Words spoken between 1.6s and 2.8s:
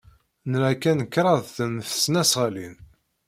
n tesnasɣalin.